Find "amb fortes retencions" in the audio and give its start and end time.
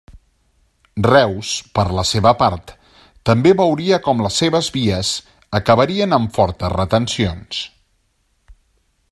6.19-7.63